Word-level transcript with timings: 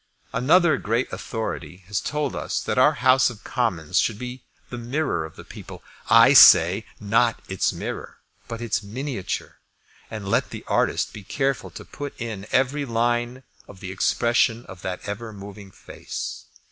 Another 0.33 0.77
great 0.77 1.13
authority 1.13 1.83
has 1.85 2.01
told 2.01 2.35
us 2.35 2.59
that 2.59 2.79
our 2.79 2.93
House 2.93 3.29
of 3.29 3.43
Commons 3.43 3.99
should 3.99 4.17
be 4.17 4.41
the 4.71 4.77
mirror 4.79 5.25
of 5.25 5.35
the 5.35 5.43
people. 5.43 5.83
I 6.09 6.33
say, 6.33 6.87
not 6.99 7.39
its 7.47 7.71
mirror, 7.71 8.17
but 8.47 8.61
its 8.61 8.81
miniature. 8.81 9.59
And 10.09 10.27
let 10.27 10.49
the 10.49 10.63
artist 10.67 11.13
be 11.13 11.21
careful 11.23 11.69
to 11.69 11.85
put 11.85 12.19
in 12.19 12.47
every 12.51 12.83
line 12.83 13.43
of 13.67 13.79
the 13.79 13.91
expression 13.91 14.65
of 14.65 14.81
that 14.81 15.07
ever 15.07 15.31
moving 15.31 15.69
face. 15.69 16.45